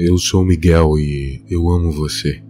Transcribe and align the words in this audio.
eu 0.00 0.16
sou 0.16 0.44
Miguel 0.44 0.96
e 0.96 1.44
eu 1.50 1.68
amo 1.68 1.90
você. 1.90 2.40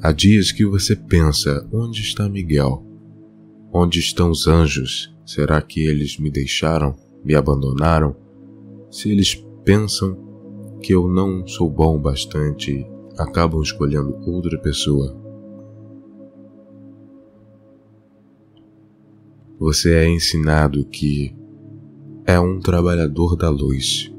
Há 0.00 0.12
dias 0.12 0.52
que 0.52 0.64
você 0.64 0.94
pensa: 0.94 1.68
onde 1.72 2.00
está 2.00 2.28
Miguel? 2.28 2.86
Onde 3.72 3.98
estão 3.98 4.30
os 4.30 4.46
anjos? 4.46 5.12
Será 5.26 5.60
que 5.60 5.84
eles 5.84 6.16
me 6.16 6.30
deixaram, 6.30 6.94
me 7.24 7.34
abandonaram? 7.34 8.14
Se 8.88 9.10
eles 9.10 9.34
pensam 9.64 10.16
que 10.80 10.94
eu 10.94 11.08
não 11.08 11.44
sou 11.44 11.68
bom 11.68 12.00
bastante, 12.00 12.86
acabam 13.18 13.60
escolhendo 13.60 14.16
outra 14.24 14.56
pessoa. 14.60 15.20
Você 19.58 19.92
é 19.92 20.08
ensinado 20.08 20.84
que 20.84 21.36
é 22.24 22.38
um 22.38 22.60
trabalhador 22.60 23.34
da 23.34 23.50
luz, 23.50 24.12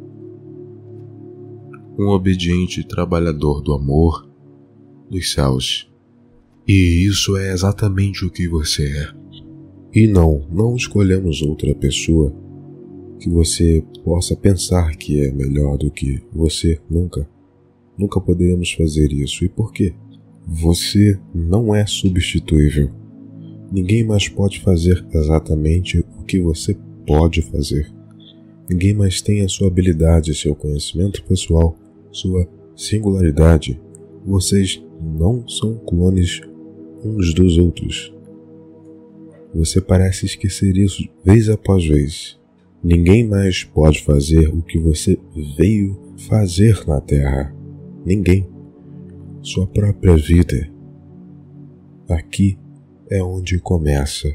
um 1.99 2.07
obediente 2.07 2.83
trabalhador 2.83 3.61
do 3.61 3.73
amor 3.73 4.27
dos 5.09 5.33
céus. 5.33 5.91
E 6.67 7.05
isso 7.05 7.35
é 7.35 7.51
exatamente 7.51 8.23
o 8.25 8.29
que 8.29 8.47
você 8.47 8.85
é. 8.85 9.13
E 9.93 10.07
não, 10.07 10.45
não 10.51 10.75
escolhemos 10.75 11.41
outra 11.41 11.73
pessoa 11.75 12.33
que 13.19 13.29
você 13.29 13.83
possa 14.03 14.35
pensar 14.35 14.95
que 14.95 15.19
é 15.19 15.31
melhor 15.31 15.77
do 15.77 15.91
que 15.91 16.21
você 16.31 16.79
nunca. 16.89 17.27
Nunca 17.97 18.21
poderemos 18.21 18.71
fazer 18.71 19.11
isso. 19.11 19.43
E 19.43 19.49
por 19.49 19.73
quê? 19.73 19.93
Você 20.47 21.19
não 21.35 21.75
é 21.75 21.85
substituível. 21.85 22.89
Ninguém 23.71 24.05
mais 24.05 24.29
pode 24.29 24.61
fazer 24.61 25.05
exatamente 25.13 25.99
o 26.17 26.23
que 26.23 26.39
você 26.39 26.77
pode 27.05 27.41
fazer. 27.41 27.91
Ninguém 28.69 28.93
mais 28.93 29.21
tem 29.21 29.41
a 29.41 29.49
sua 29.49 29.67
habilidade, 29.67 30.33
seu 30.33 30.55
conhecimento 30.55 31.23
pessoal, 31.23 31.75
sua 32.11 32.47
singularidade. 32.75 33.79
Vocês 34.25 34.83
não 35.01 35.47
são 35.47 35.75
clones 35.75 36.41
uns 37.03 37.33
dos 37.33 37.57
outros. 37.57 38.13
Você 39.53 39.81
parece 39.81 40.25
esquecer 40.25 40.77
isso 40.77 41.07
vez 41.23 41.49
após 41.49 41.85
vez. 41.85 42.39
Ninguém 42.83 43.27
mais 43.27 43.63
pode 43.63 44.01
fazer 44.03 44.47
o 44.49 44.61
que 44.61 44.77
você 44.77 45.17
veio 45.57 45.99
fazer 46.27 46.85
na 46.87 47.01
Terra. 47.01 47.53
Ninguém. 48.05 48.47
Sua 49.41 49.67
própria 49.67 50.15
vida. 50.15 50.69
Aqui 52.07 52.57
é 53.09 53.21
onde 53.23 53.59
começa. 53.59 54.33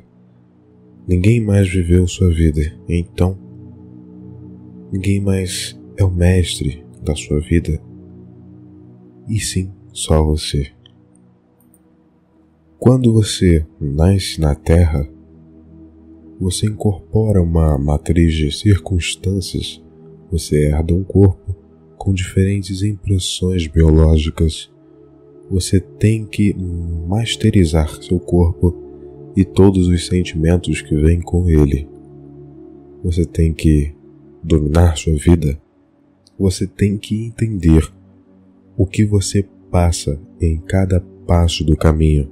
Ninguém 1.07 1.41
mais 1.41 1.69
viveu 1.69 2.07
sua 2.07 2.31
vida, 2.31 2.61
então 2.89 3.39
ninguém 4.91 5.21
mais 5.21 5.79
é 5.97 6.05
o 6.05 6.11
mestre 6.11 6.84
da 7.05 7.15
sua 7.15 7.41
vida. 7.41 7.81
E 9.29 9.39
sim, 9.39 9.71
só 9.93 10.23
você. 10.23 10.71
Quando 12.79 13.13
você 13.13 13.65
nasce 13.81 14.41
na 14.41 14.55
Terra, 14.55 15.09
você 16.39 16.67
incorpora 16.67 17.41
uma 17.41 17.79
matriz 17.79 18.35
de 18.35 18.53
circunstâncias, 18.53 19.83
você 20.31 20.67
herda 20.67 20.93
um 20.93 21.05
corpo 21.05 21.55
com 21.97 22.13
diferentes 22.13 22.83
impressões 22.83 23.67
biológicas. 23.67 24.71
Você 25.51 25.81
tem 25.81 26.27
que 26.27 26.55
masterizar 27.09 27.89
seu 28.03 28.19
corpo 28.19 29.33
e 29.37 29.45
todos 29.45 29.89
os 29.89 30.07
sentimentos 30.07 30.83
que 30.83 30.95
vêm 30.95 31.21
com 31.21 31.49
ele. 31.49 31.89
Você 33.03 33.25
tem 33.25 33.55
que 33.55 33.95
dominar 34.43 34.97
sua 34.97 35.15
vida. 35.15 35.59
Você 36.39 36.67
tem 36.67 36.99
que 36.99 37.27
entender 37.27 37.93
o 38.77 38.87
que 38.87 39.05
você 39.05 39.47
passa 39.71 40.21
em 40.41 40.59
cada 40.59 41.01
passo 41.27 41.65
do 41.65 41.77
caminho. 41.77 42.31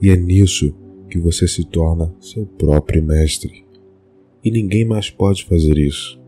E 0.00 0.10
é 0.10 0.16
nisso 0.16 0.74
que 1.08 1.18
você 1.18 1.46
se 1.46 1.64
torna 1.64 2.14
seu 2.20 2.46
próprio 2.46 3.02
mestre. 3.02 3.64
E 4.44 4.50
ninguém 4.50 4.84
mais 4.84 5.10
pode 5.10 5.44
fazer 5.44 5.78
isso. 5.78 6.20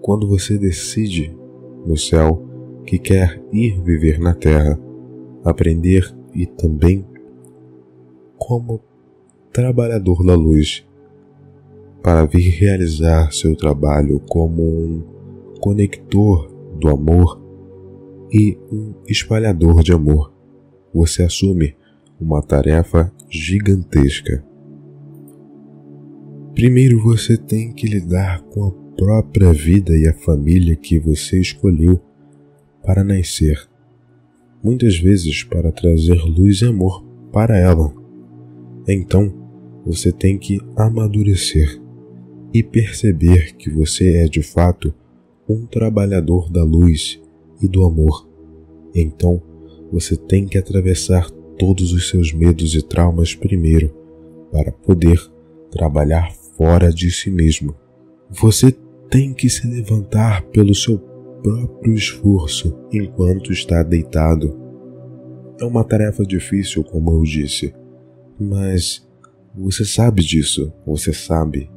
Quando 0.00 0.28
você 0.28 0.56
decide 0.56 1.34
no 1.86 1.96
céu 1.96 2.42
que 2.86 2.98
quer 2.98 3.42
ir 3.52 3.80
viver 3.82 4.18
na 4.18 4.34
terra, 4.34 4.78
aprender 5.44 6.14
e 6.34 6.46
também 6.46 7.04
como 8.38 8.80
trabalhador 9.52 10.24
da 10.24 10.34
luz 10.34 10.86
para 12.02 12.24
vir 12.24 12.48
realizar 12.50 13.32
seu 13.32 13.54
trabalho 13.54 14.20
como 14.20 14.62
um 14.62 15.02
conector 15.60 16.50
do 16.78 16.88
amor 16.88 17.40
e 18.32 18.56
um 18.72 18.94
espalhador 19.06 19.82
de 19.82 19.92
amor. 19.92 20.32
Você 20.92 21.22
assume 21.22 21.76
uma 22.20 22.42
tarefa 22.42 23.12
gigantesca. 23.28 24.44
Primeiro 26.54 27.00
você 27.02 27.36
tem 27.36 27.72
que 27.72 27.86
lidar 27.86 28.42
com 28.42 28.64
a 28.64 28.72
própria 28.96 29.52
vida 29.52 29.96
e 29.96 30.08
a 30.08 30.14
família 30.14 30.76
que 30.76 30.98
você 30.98 31.40
escolheu 31.40 32.00
para 32.82 33.04
nascer, 33.04 33.68
muitas 34.62 34.98
vezes 34.98 35.44
para 35.44 35.70
trazer 35.70 36.20
luz 36.24 36.60
e 36.60 36.66
amor 36.66 37.04
para 37.32 37.56
ela. 37.56 37.92
Então, 38.86 39.32
você 39.84 40.12
tem 40.12 40.38
que 40.38 40.58
amadurecer 40.76 41.80
e 42.52 42.62
perceber 42.62 43.54
que 43.56 43.70
você 43.70 44.16
é 44.16 44.24
de 44.24 44.42
fato 44.42 44.92
um 45.52 45.66
trabalhador 45.66 46.50
da 46.50 46.62
luz 46.62 47.20
e 47.60 47.68
do 47.68 47.84
amor. 47.84 48.28
Então, 48.94 49.42
você 49.92 50.16
tem 50.16 50.46
que 50.46 50.58
atravessar 50.58 51.30
todos 51.58 51.92
os 51.92 52.08
seus 52.08 52.32
medos 52.32 52.74
e 52.74 52.82
traumas 52.82 53.34
primeiro, 53.34 53.94
para 54.50 54.72
poder 54.72 55.20
trabalhar 55.70 56.32
fora 56.56 56.90
de 56.92 57.10
si 57.10 57.30
mesmo. 57.30 57.74
Você 58.30 58.74
tem 59.08 59.32
que 59.34 59.48
se 59.48 59.66
levantar 59.66 60.42
pelo 60.46 60.74
seu 60.74 60.98
próprio 61.42 61.94
esforço 61.94 62.78
enquanto 62.92 63.52
está 63.52 63.82
deitado. 63.82 64.58
É 65.60 65.64
uma 65.64 65.84
tarefa 65.84 66.24
difícil, 66.24 66.82
como 66.84 67.12
eu 67.12 67.22
disse, 67.22 67.74
mas 68.38 69.06
você 69.54 69.84
sabe 69.84 70.22
disso, 70.22 70.72
você 70.86 71.12
sabe. 71.12 71.70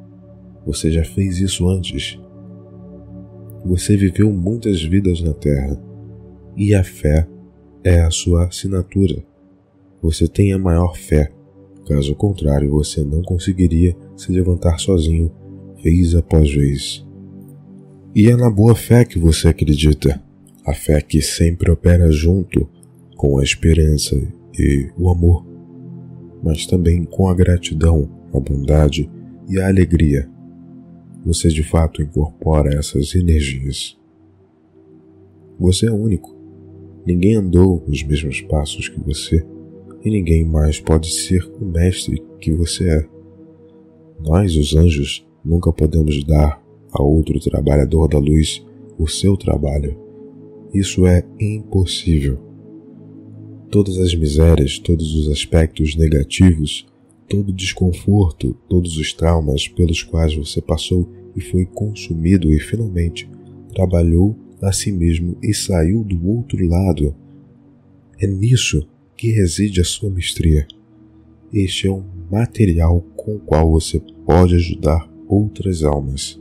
Você 0.66 0.90
já 0.90 1.04
fez 1.04 1.38
isso 1.40 1.68
antes. 1.68 2.18
Você 3.64 3.96
viveu 3.96 4.32
muitas 4.32 4.82
vidas 4.82 5.20
na 5.20 5.32
Terra 5.32 5.80
e 6.56 6.74
a 6.74 6.84
fé 6.84 7.26
é 7.82 8.00
a 8.00 8.10
sua 8.10 8.46
assinatura 8.46 9.24
você 10.04 10.28
tenha 10.28 10.58
maior 10.58 10.94
fé. 10.98 11.32
Caso 11.88 12.14
contrário, 12.14 12.68
você 12.68 13.02
não 13.02 13.22
conseguiria 13.22 13.96
se 14.14 14.30
levantar 14.30 14.78
sozinho, 14.78 15.32
vez 15.82 16.14
após 16.14 16.52
vez. 16.52 17.06
E 18.14 18.28
é 18.28 18.36
na 18.36 18.50
boa 18.50 18.74
fé 18.74 19.06
que 19.06 19.18
você 19.18 19.48
acredita, 19.48 20.22
a 20.66 20.74
fé 20.74 21.00
que 21.00 21.22
sempre 21.22 21.70
opera 21.70 22.10
junto 22.10 22.68
com 23.16 23.38
a 23.38 23.42
esperança 23.42 24.14
e 24.58 24.90
o 24.98 25.08
amor, 25.08 25.42
mas 26.42 26.66
também 26.66 27.04
com 27.04 27.26
a 27.26 27.34
gratidão, 27.34 28.06
a 28.34 28.38
bondade 28.38 29.10
e 29.48 29.58
a 29.58 29.68
alegria. 29.68 30.28
Você 31.24 31.48
de 31.48 31.62
fato 31.62 32.02
incorpora 32.02 32.78
essas 32.78 33.14
energias. 33.14 33.96
Você 35.58 35.86
é 35.86 35.92
único. 35.92 36.34
Ninguém 37.06 37.36
andou 37.36 37.82
os 37.86 38.02
mesmos 38.02 38.40
passos 38.42 38.88
que 38.88 39.00
você 39.00 39.44
e 40.04 40.10
ninguém 40.10 40.44
mais 40.44 40.78
pode 40.78 41.10
ser 41.10 41.42
o 41.60 41.64
mestre 41.64 42.22
que 42.40 42.52
você 42.52 42.88
é. 42.88 43.08
Nós, 44.20 44.54
os 44.56 44.74
anjos, 44.74 45.26
nunca 45.44 45.72
podemos 45.72 46.22
dar 46.24 46.62
a 46.92 47.02
outro 47.02 47.40
trabalhador 47.40 48.08
da 48.08 48.18
luz 48.18 48.64
o 48.98 49.08
seu 49.08 49.36
trabalho. 49.36 49.98
Isso 50.72 51.06
é 51.06 51.24
impossível. 51.40 52.38
Todas 53.70 53.98
as 53.98 54.14
misérias, 54.14 54.78
todos 54.78 55.14
os 55.14 55.28
aspectos 55.28 55.96
negativos, 55.96 56.86
todo 57.28 57.48
o 57.48 57.54
desconforto, 57.54 58.54
todos 58.68 58.96
os 58.96 59.12
traumas 59.12 59.68
pelos 59.68 60.02
quais 60.02 60.34
você 60.34 60.60
passou 60.60 61.08
e 61.34 61.40
foi 61.40 61.64
consumido 61.64 62.52
e 62.52 62.60
finalmente 62.60 63.28
trabalhou 63.72 64.36
a 64.62 64.72
si 64.72 64.92
mesmo 64.92 65.36
e 65.42 65.52
saiu 65.52 66.02
do 66.04 66.28
outro 66.28 66.66
lado. 66.66 67.14
É 68.20 68.26
nisso 68.26 68.86
que 69.16 69.30
reside 69.30 69.80
a 69.80 69.84
sua 69.84 70.10
mestria. 70.10 70.66
Este 71.52 71.86
é 71.86 71.90
um 71.90 72.04
material 72.30 73.00
com 73.16 73.36
o 73.36 73.40
qual 73.40 73.70
você 73.70 74.00
pode 74.24 74.54
ajudar 74.54 75.08
outras 75.28 75.82
almas. 75.82 76.40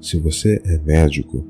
Se 0.00 0.18
você 0.18 0.60
é 0.64 0.78
médico, 0.78 1.46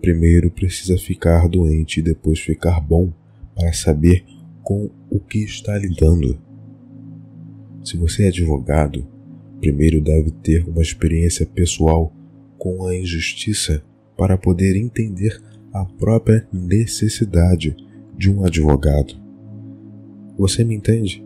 primeiro 0.00 0.50
precisa 0.50 0.96
ficar 0.98 1.48
doente 1.48 2.00
e 2.00 2.02
depois 2.02 2.38
ficar 2.40 2.80
bom 2.80 3.12
para 3.54 3.72
saber 3.72 4.24
com 4.62 4.90
o 5.10 5.18
que 5.18 5.38
está 5.38 5.76
lidando. 5.78 6.38
Se 7.84 7.96
você 7.96 8.24
é 8.24 8.28
advogado, 8.28 9.06
primeiro 9.60 10.00
deve 10.00 10.30
ter 10.30 10.68
uma 10.68 10.82
experiência 10.82 11.44
pessoal 11.44 12.12
com 12.56 12.86
a 12.86 12.96
injustiça 12.96 13.82
para 14.16 14.38
poder 14.38 14.76
entender 14.76 15.42
a 15.72 15.84
própria 15.84 16.46
necessidade 16.52 17.74
de 18.16 18.30
um 18.30 18.44
advogado. 18.44 19.14
Você 20.38 20.62
me 20.62 20.74
entende? 20.74 21.24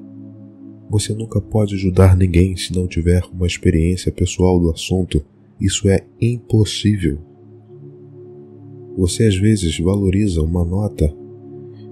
Você 0.88 1.12
nunca 1.14 1.40
pode 1.40 1.74
ajudar 1.74 2.16
ninguém 2.16 2.56
se 2.56 2.74
não 2.74 2.86
tiver 2.86 3.22
uma 3.32 3.46
experiência 3.46 4.10
pessoal 4.10 4.58
do 4.58 4.70
assunto. 4.70 5.22
Isso 5.60 5.88
é 5.88 6.06
impossível. 6.20 7.18
Você 8.96 9.24
às 9.24 9.36
vezes 9.36 9.78
valoriza 9.78 10.40
uma 10.40 10.64
nota 10.64 11.14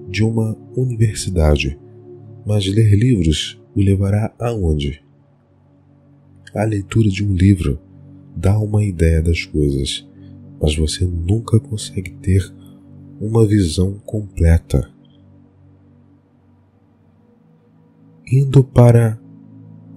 de 0.09 0.23
uma 0.23 0.57
universidade, 0.75 1.77
mas 2.45 2.65
ler 2.65 2.95
livros 2.95 3.61
o 3.75 3.81
levará 3.81 4.33
aonde? 4.39 5.03
A 6.53 6.63
leitura 6.63 7.09
de 7.09 7.25
um 7.25 7.33
livro 7.33 7.79
dá 8.35 8.57
uma 8.57 8.83
ideia 8.83 9.21
das 9.21 9.43
coisas, 9.43 10.07
mas 10.61 10.75
você 10.75 11.05
nunca 11.05 11.59
consegue 11.59 12.11
ter 12.11 12.53
uma 13.19 13.45
visão 13.45 13.99
completa. 14.05 14.89
Indo 18.31 18.63
para 18.63 19.19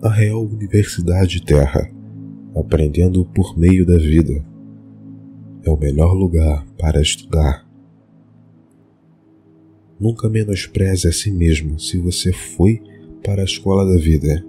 a 0.03 0.09
Real 0.09 0.45
Universidade 0.45 1.43
Terra, 1.45 1.91
aprendendo 2.55 3.25
por 3.25 3.57
meio 3.57 3.87
da 3.87 3.97
vida, 3.97 4.45
é 5.63 5.71
o 5.71 5.77
melhor 5.77 6.13
lugar 6.13 6.67
para 6.79 7.01
estudar. 7.01 7.67
Nunca 9.99 10.29
menospreze 10.29 11.09
a 11.09 11.13
si 11.13 11.31
mesmo 11.31 11.79
se 11.79 11.99
você 11.99 12.33
foi 12.33 12.81
para 13.23 13.43
a 13.43 13.45
escola 13.45 13.87
da 13.87 13.99
vida. 14.01 14.45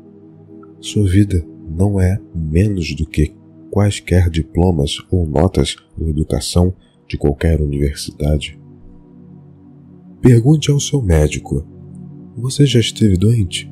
Sua 0.79 1.07
vida 1.07 1.45
não 1.69 1.99
é 1.99 2.19
menos 2.33 2.95
do 2.95 3.05
que 3.05 3.33
quaisquer 3.69 4.29
diplomas 4.29 4.97
ou 5.11 5.27
notas 5.27 5.75
ou 5.99 6.09
educação 6.09 6.73
de 7.07 7.17
qualquer 7.17 7.61
universidade. 7.61 8.59
Pergunte 10.21 10.71
ao 10.71 10.79
seu 10.79 11.01
médico: 11.01 11.65
Você 12.35 12.65
já 12.65 12.79
esteve 12.79 13.17
doente? 13.17 13.71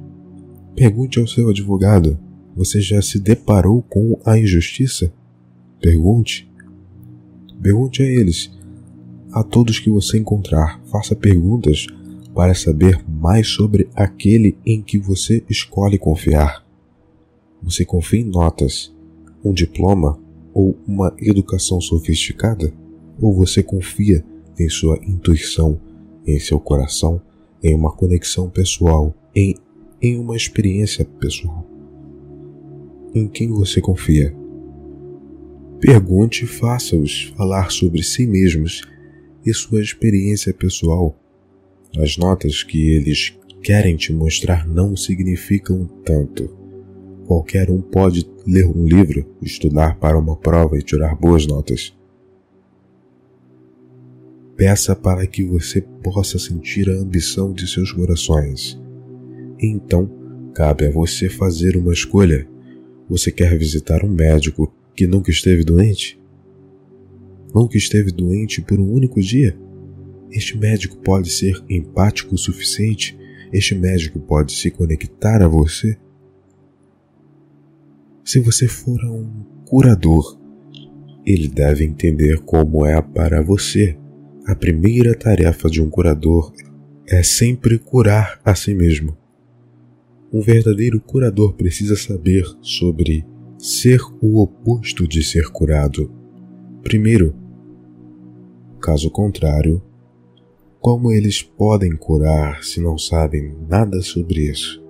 Pergunte 0.75 1.19
ao 1.19 1.27
seu 1.27 1.49
advogado: 1.49 2.17
Você 2.55 2.81
já 2.81 3.01
se 3.01 3.19
deparou 3.19 3.81
com 3.81 4.19
a 4.25 4.37
injustiça? 4.37 5.11
Pergunte. 5.81 6.49
Pergunte 7.61 8.03
a 8.03 8.05
eles, 8.05 8.51
a 9.31 9.43
todos 9.43 9.79
que 9.79 9.89
você 9.89 10.17
encontrar. 10.17 10.81
Faça 10.85 11.15
perguntas 11.15 11.87
para 12.37 12.53
saber 12.53 13.03
mais 13.09 13.47
sobre 13.47 13.89
aquele 13.95 14.55
em 14.63 14.79
que 14.79 14.99
você 14.99 15.43
escolhe 15.49 15.97
confiar. 15.97 16.63
Você 17.63 17.83
confia 17.83 18.19
em 18.19 18.25
notas, 18.25 18.95
um 19.43 19.51
diploma 19.51 20.21
ou 20.53 20.77
uma 20.87 21.11
educação 21.17 21.81
sofisticada? 21.81 22.71
Ou 23.19 23.33
você 23.33 23.63
confia 23.63 24.23
em 24.59 24.69
sua 24.69 24.99
intuição, 25.01 25.81
em 26.27 26.37
seu 26.37 26.59
coração, 26.59 27.19
em 27.63 27.73
uma 27.73 27.91
conexão 27.91 28.47
pessoal, 28.51 29.15
em, 29.35 29.55
em 29.99 30.19
uma 30.19 30.35
experiência 30.35 31.03
pessoal? 31.03 31.65
Em 33.15 33.27
quem 33.27 33.49
você 33.49 33.81
confia? 33.81 34.31
Pergunte 35.79 36.43
e 36.43 36.47
faça-os 36.47 37.33
falar 37.35 37.71
sobre 37.71 38.03
si 38.03 38.27
mesmos 38.27 38.83
e 39.43 39.51
sua 39.55 39.81
experiência 39.81 40.53
pessoal 40.53 41.17
as 41.99 42.17
notas 42.17 42.63
que 42.63 42.91
eles 42.91 43.37
querem 43.61 43.95
te 43.95 44.13
mostrar 44.13 44.67
não 44.67 44.95
significam 44.95 45.85
tanto. 46.05 46.55
Qualquer 47.25 47.69
um 47.69 47.81
pode 47.81 48.25
ler 48.45 48.65
um 48.65 48.85
livro, 48.85 49.25
estudar 49.41 49.97
para 49.99 50.17
uma 50.17 50.35
prova 50.35 50.77
e 50.77 50.81
tirar 50.81 51.15
boas 51.15 51.45
notas. 51.45 51.93
Peça 54.55 54.95
para 54.95 55.27
que 55.27 55.43
você 55.43 55.81
possa 55.81 56.39
sentir 56.39 56.89
a 56.89 56.93
ambição 56.93 57.51
de 57.51 57.67
seus 57.67 57.91
corações. 57.91 58.79
Então, 59.59 60.09
cabe 60.53 60.85
a 60.85 60.91
você 60.91 61.29
fazer 61.29 61.75
uma 61.75 61.93
escolha. 61.93 62.47
Você 63.09 63.31
quer 63.31 63.57
visitar 63.57 64.03
um 64.03 64.09
médico 64.09 64.73
que 64.95 65.05
nunca 65.05 65.29
esteve 65.29 65.63
doente? 65.63 66.19
Nunca 67.53 67.77
esteve 67.77 68.11
doente 68.11 68.61
por 68.61 68.79
um 68.79 68.91
único 68.91 69.21
dia? 69.21 69.57
Este 70.31 70.57
médico 70.57 70.97
pode 70.97 71.29
ser 71.29 71.63
empático 71.69 72.35
o 72.35 72.37
suficiente? 72.37 73.17
Este 73.51 73.73
médico 73.75 74.19
pode 74.19 74.53
se 74.53 74.69
conectar 74.69 75.41
a 75.41 75.47
você? 75.47 75.97
Se 78.23 78.39
você 78.39 78.67
for 78.67 79.01
um 79.05 79.45
curador, 79.65 80.37
ele 81.25 81.47
deve 81.47 81.85
entender 81.85 82.41
como 82.41 82.85
é 82.85 83.01
para 83.01 83.41
você. 83.41 83.97
A 84.45 84.55
primeira 84.55 85.13
tarefa 85.13 85.69
de 85.69 85.81
um 85.81 85.89
curador 85.89 86.53
é 87.07 87.23
sempre 87.23 87.79
curar 87.79 88.39
a 88.43 88.53
si 88.53 88.73
mesmo. 88.73 89.17
Um 90.31 90.41
verdadeiro 90.41 90.99
curador 90.99 91.53
precisa 91.53 91.95
saber 91.95 92.43
sobre 92.61 93.25
ser 93.57 94.01
o 94.21 94.41
oposto 94.41 95.07
de 95.07 95.23
ser 95.23 95.49
curado. 95.49 96.11
Primeiro, 96.83 97.33
caso 98.81 99.09
contrário, 99.09 99.81
como 100.87 101.11
eles 101.11 101.41
podem 101.41 101.93
curar 101.97 102.63
se 102.63 102.79
não 102.79 102.97
sabem 102.97 103.53
nada 103.67 103.99
sobre 103.99 104.49
isso? 104.49 104.81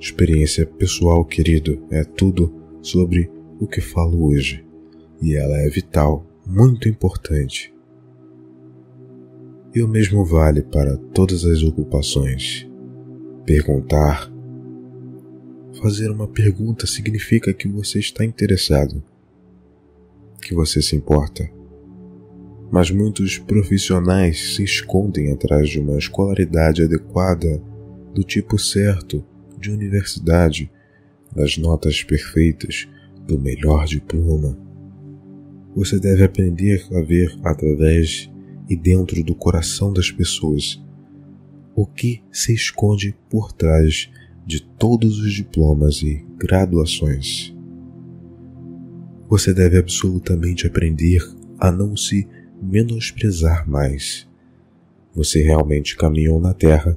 Experiência 0.00 0.64
pessoal, 0.64 1.22
querido, 1.26 1.86
é 1.90 2.02
tudo 2.02 2.50
sobre 2.80 3.30
o 3.60 3.66
que 3.66 3.82
falo 3.82 4.24
hoje, 4.24 4.64
e 5.20 5.36
ela 5.36 5.58
é 5.58 5.68
vital, 5.68 6.26
muito 6.46 6.88
importante. 6.88 7.70
E 9.74 9.82
o 9.82 9.88
mesmo 9.88 10.24
vale 10.24 10.62
para 10.62 10.96
todas 10.96 11.44
as 11.44 11.62
ocupações. 11.62 12.66
Perguntar. 13.44 14.32
Fazer 15.82 16.10
uma 16.10 16.28
pergunta 16.28 16.86
significa 16.86 17.52
que 17.52 17.68
você 17.68 17.98
está 17.98 18.24
interessado, 18.24 19.04
que 20.40 20.54
você 20.54 20.80
se 20.80 20.96
importa 20.96 21.46
mas 22.74 22.90
muitos 22.90 23.38
profissionais 23.38 24.56
se 24.56 24.64
escondem 24.64 25.30
atrás 25.30 25.68
de 25.68 25.78
uma 25.78 25.96
escolaridade 25.96 26.82
adequada, 26.82 27.62
do 28.12 28.24
tipo 28.24 28.58
certo, 28.58 29.24
de 29.56 29.70
universidade, 29.70 30.68
das 31.32 31.56
notas 31.56 32.02
perfeitas, 32.02 32.88
do 33.28 33.38
melhor 33.38 33.86
diploma. 33.86 34.58
Você 35.76 36.00
deve 36.00 36.24
aprender 36.24 36.84
a 36.92 37.00
ver 37.00 37.38
através 37.44 38.28
e 38.68 38.74
dentro 38.74 39.22
do 39.22 39.36
coração 39.36 39.92
das 39.92 40.10
pessoas 40.10 40.82
o 41.76 41.86
que 41.86 42.24
se 42.32 42.52
esconde 42.52 43.16
por 43.30 43.52
trás 43.52 44.10
de 44.44 44.60
todos 44.60 45.20
os 45.20 45.32
diplomas 45.32 46.02
e 46.02 46.26
graduações. 46.36 47.54
Você 49.28 49.54
deve 49.54 49.78
absolutamente 49.78 50.66
aprender 50.66 51.22
a 51.60 51.70
não 51.70 51.96
se 51.96 52.26
menosprezar 52.64 53.68
mais. 53.68 54.26
Você 55.14 55.42
realmente 55.42 55.96
caminhou 55.96 56.40
na 56.40 56.54
Terra 56.54 56.96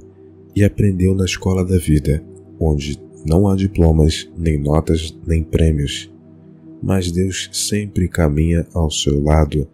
e 0.54 0.64
aprendeu 0.64 1.14
na 1.14 1.24
escola 1.24 1.64
da 1.64 1.78
vida, 1.78 2.24
onde 2.58 2.98
não 3.26 3.48
há 3.48 3.54
diplomas, 3.54 4.28
nem 4.36 4.58
notas, 4.58 5.16
nem 5.26 5.42
prêmios. 5.42 6.10
Mas 6.82 7.12
Deus 7.12 7.50
sempre 7.52 8.08
caminha 8.08 8.66
ao 8.72 8.90
seu 8.90 9.22
lado, 9.22 9.68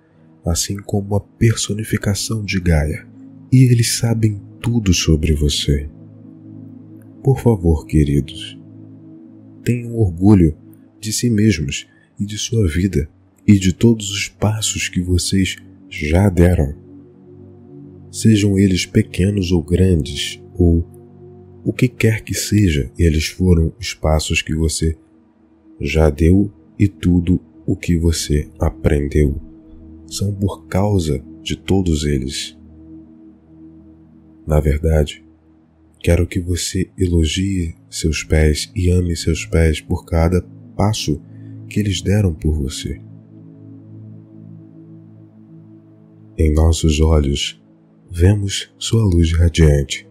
assim 0.45 0.77
como 0.77 1.15
a 1.15 1.21
personificação 1.21 2.45
de 2.45 2.61
Gaia, 2.61 3.07
e 3.53 3.65
eles 3.65 3.93
sabem 3.93 4.41
tudo 4.61 4.93
sobre 4.93 5.33
você. 5.33 5.89
Por 7.23 7.41
favor, 7.41 7.87
queridos, 7.87 8.59
tenham 9.63 9.97
orgulho 9.97 10.57
de 11.01 11.13
si 11.13 11.31
mesmos 11.31 11.87
e 12.19 12.27
de 12.27 12.37
sua 12.37 12.67
vida 12.69 13.09
e 13.47 13.59
de 13.59 13.73
todos 13.73 14.11
os 14.11 14.29
passos 14.29 14.89
que 14.89 15.01
vocês 15.01 15.57
já 15.95 16.29
deram. 16.29 16.75
Sejam 18.11 18.59
eles 18.59 18.85
pequenos 18.85 19.53
ou 19.53 19.63
grandes, 19.63 20.43
ou 20.57 20.85
o 21.65 21.73
que 21.73 21.89
quer 21.89 22.23
que 22.23 22.35
seja, 22.35 22.91
eles 22.99 23.27
foram 23.27 23.73
os 23.79 23.95
passos 23.95 24.43
que 24.43 24.55
você 24.55 24.97
já 25.81 26.11
deu 26.11 26.53
e 26.79 26.89
tudo 26.89 27.41
o 27.67 27.77
que 27.77 27.97
você 27.97 28.49
aprendeu 28.59 29.41
são 30.07 30.35
por 30.35 30.67
causa 30.67 31.23
de 31.43 31.57
todos 31.57 32.05
eles. 32.05 32.57
Na 34.47 34.61
verdade, 34.61 35.25
quero 36.01 36.27
que 36.27 36.41
você 36.41 36.91
elogie 36.99 37.75
seus 37.89 38.23
pés 38.23 38.71
e 38.75 38.91
ame 38.91 39.17
seus 39.17 39.47
pés 39.47 39.81
por 39.81 40.05
cada 40.05 40.43
passo 40.77 41.21
que 41.69 41.81
eles 41.81 42.03
deram 42.03 42.35
por 42.35 42.55
você. 42.55 43.01
Em 46.37 46.53
nossos 46.53 47.01
olhos, 47.01 47.63
vemos 48.11 48.75
sua 48.77 49.05
luz 49.05 49.33
radiante, 49.33 50.05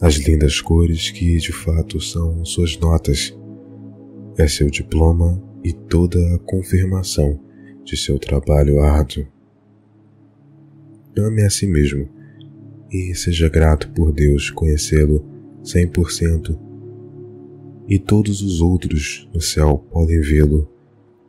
as 0.00 0.14
lindas 0.14 0.60
cores 0.60 1.10
que 1.10 1.36
de 1.36 1.50
fato 1.50 2.00
são 2.00 2.44
suas 2.44 2.78
notas. 2.78 3.36
É 4.38 4.46
seu 4.46 4.70
diploma 4.70 5.42
e 5.64 5.72
toda 5.72 6.18
a 6.32 6.38
confirmação 6.38 7.40
de 7.84 7.96
seu 7.96 8.20
trabalho 8.20 8.80
árduo. 8.80 9.26
ame 11.18 11.42
a 11.42 11.50
si 11.50 11.66
mesmo 11.66 12.08
e 12.88 13.12
seja 13.12 13.48
grato 13.48 13.90
por 13.90 14.12
Deus 14.12 14.48
conhecê-lo 14.48 15.26
100% 15.64 16.56
e 17.88 17.98
todos 17.98 18.42
os 18.42 18.60
outros 18.60 19.28
no 19.34 19.40
céu 19.40 19.84
podem 19.90 20.20
vê-lo 20.20 20.70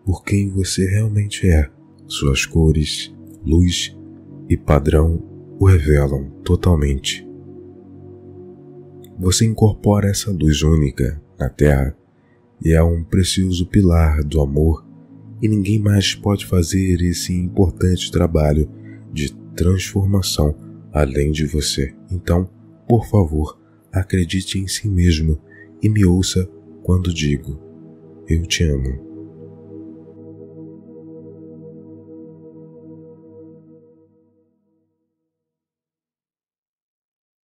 por 0.05 0.23
quem 0.23 0.49
você 0.49 0.85
realmente 0.85 1.49
é. 1.49 1.67
Suas 2.05 2.45
cores, 2.45 3.11
luz 3.43 3.95
e 4.53 4.57
padrão 4.57 5.19
o 5.59 5.65
revelam 5.65 6.29
totalmente. 6.43 7.27
Você 9.19 9.45
incorpora 9.45 10.09
essa 10.09 10.31
luz 10.31 10.61
única 10.61 11.19
na 11.39 11.49
Terra 11.49 11.95
e 12.63 12.71
é 12.71 12.83
um 12.83 13.03
precioso 13.03 13.65
pilar 13.65 14.23
do 14.23 14.41
amor, 14.41 14.85
e 15.41 15.47
ninguém 15.47 15.79
mais 15.79 16.15
pode 16.15 16.45
fazer 16.45 17.01
esse 17.01 17.33
importante 17.33 18.11
trabalho 18.11 18.69
de 19.11 19.33
transformação 19.55 20.55
além 20.91 21.31
de 21.31 21.45
você. 21.45 21.93
Então, 22.11 22.49
por 22.87 23.07
favor, 23.07 23.59
acredite 23.91 24.59
em 24.59 24.67
si 24.67 24.87
mesmo 24.87 25.41
e 25.81 25.89
me 25.89 26.05
ouça 26.05 26.47
quando 26.83 27.13
digo: 27.13 27.59
Eu 28.27 28.43
te 28.43 28.63
amo. 28.63 29.12